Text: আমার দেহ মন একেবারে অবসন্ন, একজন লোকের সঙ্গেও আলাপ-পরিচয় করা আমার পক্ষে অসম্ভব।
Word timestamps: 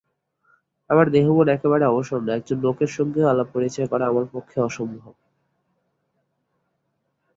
আমার 0.89 1.07
দেহ 1.09 1.25
মন 1.33 1.47
একেবারে 1.47 1.85
অবসন্ন, 1.85 2.27
একজন 2.31 2.57
লোকের 2.59 2.89
সঙ্গেও 2.89 3.29
আলাপ-পরিচয় 3.29 3.87
করা 3.87 4.05
আমার 4.07 4.25
পক্ষে 4.31 4.57
অসম্ভব। 4.61 5.13